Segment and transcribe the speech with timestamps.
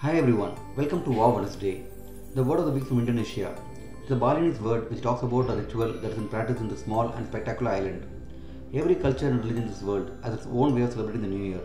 [0.00, 1.86] Hi everyone, welcome to Wow Wednesday.
[2.34, 3.56] The word of the week from Indonesia.
[4.02, 6.76] It's a Balinese word which talks about a ritual that is in practice in the
[6.76, 8.06] small and spectacular island.
[8.74, 11.42] Every culture and religion in this world has its own way of celebrating the New
[11.42, 11.62] Year.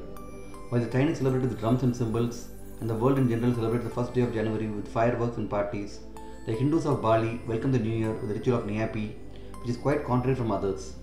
[0.69, 2.47] While the Chinese celebrate with drums and cymbals,
[2.79, 5.99] and the world in general celebrates the first day of January with fireworks and parties,
[6.45, 9.11] the Hindus of Bali welcome the New Year with the ritual of Nyepi,
[9.59, 10.93] which is quite contrary from others.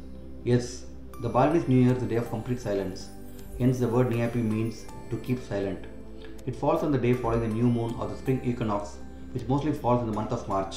[0.45, 0.87] Yes,
[1.21, 3.11] the Balinese New Year is a day of complete silence.
[3.59, 5.85] Hence, the word Nyepi means to keep silent.
[6.49, 8.97] It falls on the day following the new moon or the spring equinox,
[9.33, 10.77] which mostly falls in the month of March.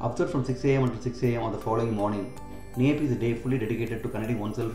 [0.00, 2.32] Observed from 6 am until 6 am on the following morning,
[2.78, 4.72] Nyepi is a day fully dedicated to connecting oneself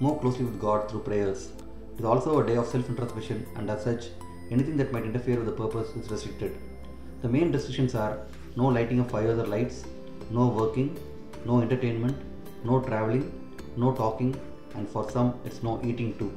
[0.00, 1.50] more closely with God through prayers.
[1.96, 4.06] It is also a day of self introspection, and as such,
[4.50, 6.56] anything that might interfere with the purpose is restricted.
[7.20, 8.20] The main restrictions are
[8.56, 9.84] no lighting of fires or lights,
[10.30, 10.98] no working,
[11.44, 12.16] no entertainment,
[12.64, 13.26] no traveling,
[13.76, 14.34] no talking,
[14.76, 16.32] and for some, it's no eating too.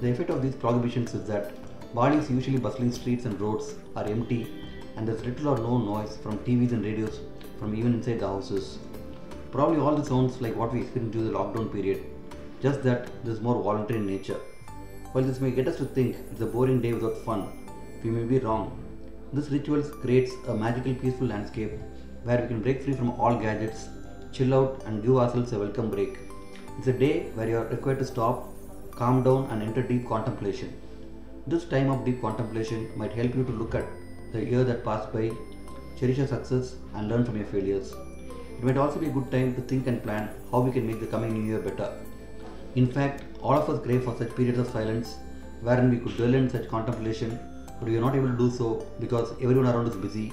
[0.00, 1.52] The effect of these prohibitions is that
[1.94, 4.46] Bali's usually bustling streets and roads are empty,
[4.96, 7.20] and there's little or no noise from TVs and radios
[7.58, 8.78] from even inside the houses.
[9.50, 12.02] Probably all this sounds like what we experienced during the lockdown period,
[12.60, 14.40] just that this is more voluntary in nature.
[15.12, 17.48] While this may get us to think it's a boring day without fun,
[18.02, 18.78] we may be wrong.
[19.32, 21.72] This ritual creates a magical, peaceful landscape
[22.24, 23.88] where we can break free from all gadgets,
[24.32, 26.18] chill out, and give ourselves a welcome break.
[26.78, 28.52] It's a day where you are required to stop,
[28.90, 30.74] calm down, and enter deep contemplation.
[31.48, 33.86] This time of deep contemplation might help you to look at
[34.32, 35.30] the year that passed by,
[35.96, 37.94] cherish your success, and learn from your failures.
[38.58, 40.98] It might also be a good time to think and plan how we can make
[40.98, 41.92] the coming new year better.
[42.74, 45.18] In fact, all of us crave for such periods of silence
[45.60, 47.38] wherein we could dwell in such contemplation,
[47.78, 50.32] but we are not able to do so because everyone around is busy,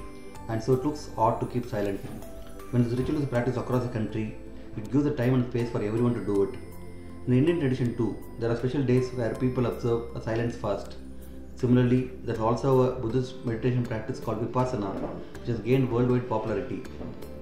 [0.49, 1.99] and so it looks odd to keep silent.
[2.71, 4.35] When this ritual is practiced across the country,
[4.77, 6.55] it gives the time and space for everyone to do it.
[7.25, 10.97] In Indian tradition too, there are special days where people observe a silence fast.
[11.55, 14.91] Similarly, there's also a Buddhist meditation practice called Vipassana,
[15.39, 16.83] which has gained worldwide popularity.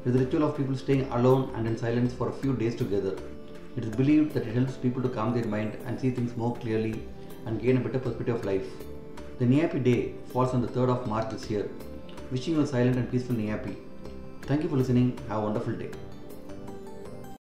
[0.05, 2.75] It is a ritual of people staying alone and in silence for a few days
[2.75, 3.17] together.
[3.75, 6.55] It is believed that it helps people to calm their mind and see things more
[6.57, 7.01] clearly
[7.47, 8.67] and gain a better perspective of life.
[9.39, 11.71] The Nyepi Day falls on the 3rd of March this year.
[12.29, 13.75] Wishing you a silent and peaceful Nyepi.
[14.43, 15.17] Thank you for listening.
[15.27, 15.89] Have a wonderful day.